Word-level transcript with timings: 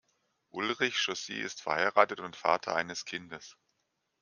Ulrich 0.49 0.95
Chaussy 0.97 1.35
ist 1.39 1.61
verheiratet 1.61 2.21
und 2.21 2.35
Vater 2.35 2.75
eines 2.75 3.05
Kindes. 3.05 3.55